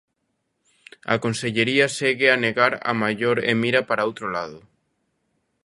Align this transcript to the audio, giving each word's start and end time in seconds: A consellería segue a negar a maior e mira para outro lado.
A 1.13 1.15
consellería 1.23 1.85
segue 1.97 2.27
a 2.31 2.37
negar 2.45 2.73
a 2.91 2.93
maior 3.01 3.37
e 3.49 3.53
mira 3.63 3.81
para 3.89 4.07
outro 4.09 4.27
lado. 4.35 4.59